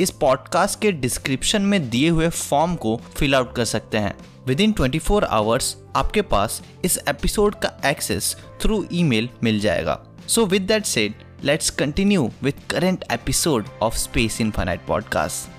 [0.00, 4.60] इस पॉडकास्ट के डिस्क्रिप्शन में दिए हुए फॉर्म को फिल आउट कर सकते हैं। With
[4.60, 10.46] in twenty four hours आपके पास इस एपिसोड का एक्सेस थ्रू ईमेल मिल जाएगा। So
[10.46, 11.14] with that said
[11.44, 15.50] let's continue with current episode of Space Infinite podcast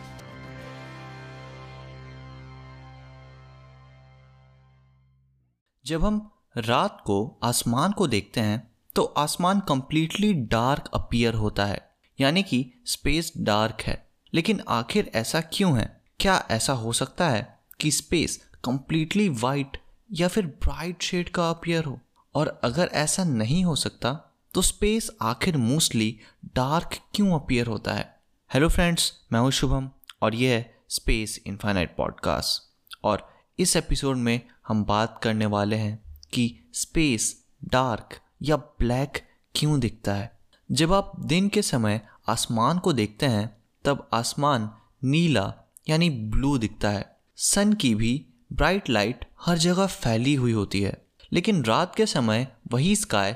[5.86, 11.90] जब हम रात को आसमान को देखते हैं तो आसमान कंप्लीटली डार्क अपीयर होता है।
[12.22, 16.02] यानी कि स्पेस डार्क है। लेकिन आखिर ऐसा क्यों है?
[16.20, 19.77] क्या ऐसा हो सकता है कि स्पेस कंप्लीटली वाइट
[20.12, 22.00] या फिर ब्राइट शेड का अपीयर हो?
[22.36, 26.20] और अगर ऐसा नहीं हो सकता तो स्पेस आखिर मोस्टली
[26.55, 28.20] डार्क क्यों अपीयर होता है?
[28.53, 29.89] हेलो फ्रेंड्स मैं हूँ शुभम
[30.22, 36.03] और यह है स्पेस इनफाइनाइट पॉडकास्ट और इस एपिसोड में हम बात करने वाले हैं
[36.33, 40.39] कि स्पेस डार्क या ब्लैक क्यों दिखता है?
[40.72, 44.70] जब आप दिन के समय आसमान को देखते हैं तब आसमान
[45.03, 45.53] नीला
[45.89, 47.06] यानी ब्लू दिखता है।
[47.38, 52.48] सन की भी ब्राइट लाइट हर जगह फैली हुई होती है, लेकिन रात के समय
[52.72, 53.33] वही स्काई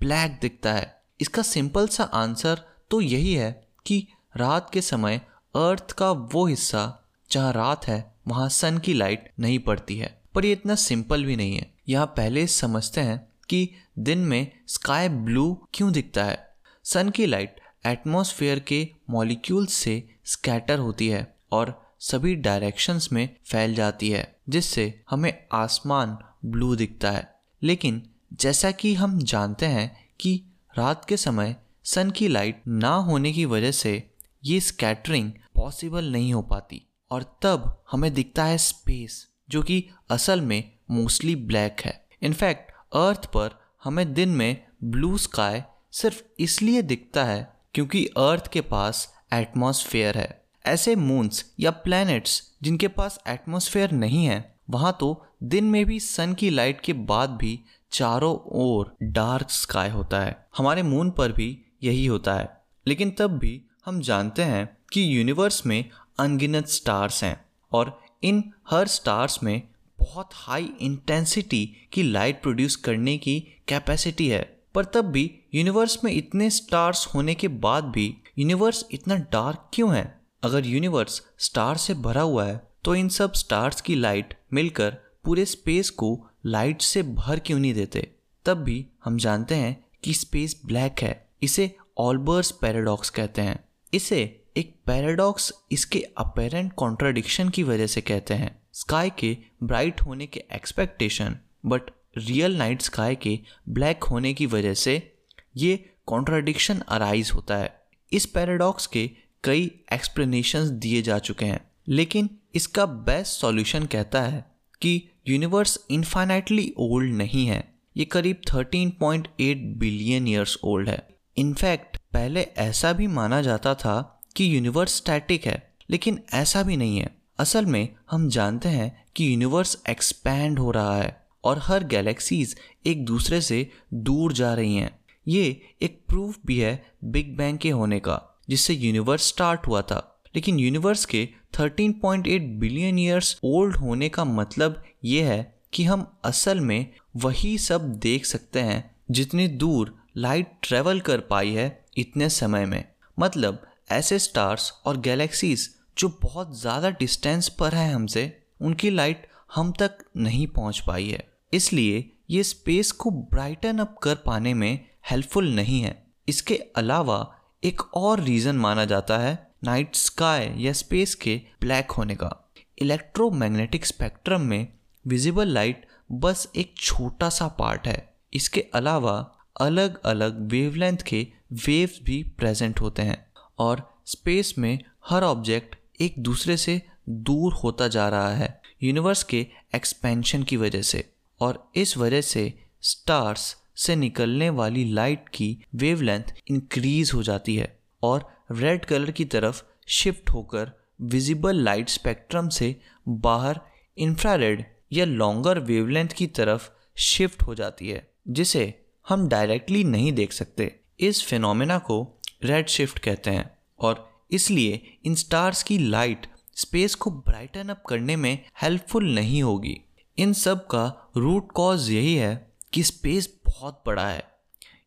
[0.00, 3.50] ब्लैक दिखता है। इसका सिंपल सा आंसर तो यही है
[3.86, 4.06] कि
[4.36, 5.20] रात के समय
[5.56, 7.00] अर्थ का वो हिस्सा
[7.30, 11.36] जहाँ रात है, वहाँ सन की लाइट नहीं पड़ती है। पर ये इतना सिंपल भी
[11.36, 16.38] नहीं है। यहाँ पहले समझते हैं कि दिन में स्काई ब्लू क्यों दिखता है?
[16.84, 23.74] सन की लाइट एटमॉस्फेयर के मॉलिक्यूल्स से स्कैटर होती है और सभी डायरेक्शंस में फैल
[23.74, 30.44] जाती है, जिससे हमें आसमान ब्लू दिखता है। लेकिन जैसा कि हम जानते हैं कि
[30.78, 34.10] रात के समय सन की लाइट ना होने की वजह से
[34.44, 40.40] ये स्कैटरिंग पॉसिबल नहीं हो पाती और तब हमें दिखता है स्पेस जो कि असल
[40.40, 45.62] में मोस्टली ब्लैक है। इनफैक्ट अर्थ पर हमें दिन में ब्लू स्काई
[45.92, 52.88] सिर्फ़ इसलिए दिखता है क्योंकि अर्थ के पास एटमॉस्फेयर है। ऐसे मून्स या प्लैनेट्स जिनके
[52.88, 57.60] पास एटमॉस्फेयर नहीं है, वहाँ तो दिन में भी सन की लाइट के बाद भी
[57.90, 63.38] चारों ओर डार्क स्काई होता है। हमारे मून पर भी यही होता है। लेकिन तब
[63.38, 69.62] भी हम जानते हैं कि यूनिवर्स में अनगिनत स्टार्स हैं और इन हर स्टार्स में
[69.98, 76.12] बहुत हाई इंटेंसिटी की लाइट प्रोड्यूस करने की कैपेसिटी है। पर तब भी यूनिवर्स में
[76.12, 80.20] इतने स्टार्स होने के बाद भी यूनिवर्स इतना डार्क क्यों है?
[80.42, 85.44] अगर यूनिवर्स स्टार से भरा हुआ है तो इन सब स्टार्स की लाइट मिलकर पूरे
[85.44, 88.10] स्पेस को लाइट से भर क्यों नहीं देते?
[88.44, 93.64] तब भी हम जानते हैं कि स्पेस ब्लैक है। इसे ऑलबर्स पैराडॉक्स कहते हैं।
[93.94, 100.26] इसे एक पैराडॉक्स इसके अपेरेंट कॉन्ट्राडिक्शन की वजह से कहते हैं। स्काई के ब्राइट होने
[100.26, 103.38] के expectation but real night sky के
[103.68, 105.12] ब्लैक होने की वजह से
[105.56, 107.80] ये कॉन्ट्राडिक्शन अराइज होता है।
[108.12, 109.10] इस पैराडॉक्स के
[109.44, 114.44] कई एक्सप्लेनेशंस दिए जा चुके हैं। लेकिन इसका बेस्ट सॉल्यूशन कहता है
[114.82, 122.42] कि यूनिवर्स इनफाइनाइटली ओल्ड नहीं है। ये करीब 13.8 बिलियन ईयर्स ओल्ड है। इनफैक्ट पहले
[122.42, 127.66] ऐसा भी माना जाता था कि यूनिवर्स स्टैटिक है, लेकिन ऐसा भी नहीं है। असल
[127.66, 132.56] में हम जानते हैं कि यूनिवर्स एक्सपैंड हो रहा है। और हर गैलेक्सीज
[132.86, 134.90] एक दूसरे से दूर जा रही हैं।
[135.26, 135.44] ये
[135.82, 140.58] एक प्रूफ भी है बिग बैंग के होने का, जिससे यूनिवर्स स्टार्ट हुआ था। लेकिन
[140.58, 146.86] यूनिवर्स के 13.8 बिलियन ईयर्स ओल्ड होने का मतलब ये है कि हम असल में
[147.16, 152.84] वही सब देख सकते हैं, जितनी दूर लाइट ट्रेवल कर पाई है इतने समय में।
[153.18, 155.68] मतलब ऐसे स्टार्स और गैलेक्सीज
[155.98, 161.33] जो बहुत ज़्यादा डिस्टेंस पर है हमसे, उनकी लाइट हम तक नहीं पहुँच पाई है।
[161.54, 167.82] इसलिए ये स्पेस को ब्राइटन अप कर पाने में हेल्पफुल नहीं है। इसके अलावा एक
[167.94, 174.40] और रीज़न माना जाता है नाइट स्काई या स्पेस के ब्लैक होने का। इलेक्ट्रोमैग्नेटिक स्पेक्ट्रम
[174.40, 174.66] में
[175.06, 181.98] विजिबल लाइट बस एक छोटा सा पार्ट है। इसके अलावा अलग अलग वेवलेंथ के वेव्स
[182.02, 183.26] भी प्रेजेंट होते हैं
[183.58, 184.78] और स्पेस में
[185.08, 190.82] हर ऑब्जेक्ट एक दूसरे से दूर होता जा रहा है। यूनिवर्स के एक्सपेंशन की वजह
[190.82, 191.13] से।
[191.44, 192.52] और इस वजह से
[192.82, 199.24] स्टार्स से निकलने वाली लाइट की वेवलेंथ इंक्रीज हो जाती है और रेड कलर की
[199.24, 202.76] तरफ़ शिफ्ट होकर विजिबल लाइट स्पेक्ट्रम से
[203.08, 203.60] बाहर
[203.98, 208.62] इंफ्रारेड या लॉन्गर वेवलेंथ की तरफ़ शिफ्ट हो जाती है, जिसे
[209.08, 211.96] हम डायरेक्टली नहीं देख सकते। इस फिनोमेना को
[212.44, 216.26] रेड शिफ्ट कहते हैं और इसलिए इन स्टार्स की लाइट
[216.56, 219.80] स्पेस को ब्राइटन अप करने में हेल्पफुल नहीं होगी।
[220.18, 222.34] इन सब का रूट कॉज यही है
[222.72, 224.22] कि स्पेस बहुत बड़ा है।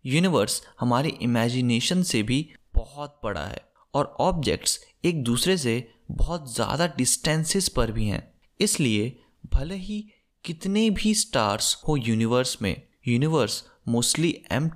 [0.05, 3.61] यूनिवर्स हमारे इमेजिनेशन से भी बहुत बड़ा है
[3.93, 8.23] और ऑब्जेक्ट्स एक दूसरे से बहुत ज़्यादा डिस्टेंसेस पर भी हैं।
[8.59, 9.15] इसलिए
[9.53, 10.03] भले ही
[10.45, 12.75] कितने भी स्टार्स हो यूनिवर्स में
[13.07, 14.69] यूनिवर्स मोस्टली एम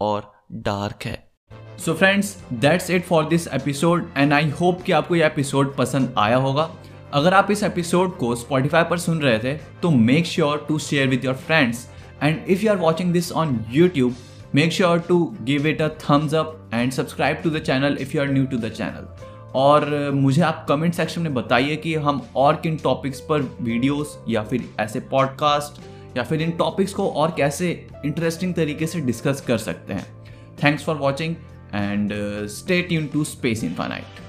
[0.00, 1.32] और डार्क है।
[1.78, 6.14] So friends that's it for this episode and I hope कि आपको यह एपिसोड पसंद
[6.18, 6.70] आया होगा।
[7.14, 11.08] अगर आप इस एपिसोड को स्पॉटिफाई पर सुन रहे थे तो make sure to share
[11.08, 11.88] with your friends
[12.22, 14.14] and if you are watching this on YouTube
[14.54, 18.22] make sure to give it a thumbs up and subscribe to the channel if you
[18.22, 19.08] are new to the channel
[19.54, 24.42] और मुझे आप comment section में बताइए कि हम और किन topics पर वीडियोस या
[24.42, 25.80] फिर ऐसे पॉडकास्ट
[26.16, 30.06] या फिर इन टॉपिक्स को और कैसे इंटरेस्टिंग तरीके से डिस्कस कर सकते हैं.
[30.64, 31.36] Thanks for watching
[31.74, 32.12] and
[32.48, 34.21] stay stay to Space Infinite.